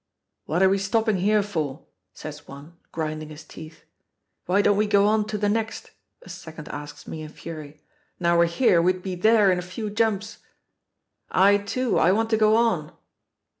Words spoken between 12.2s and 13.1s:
to go on."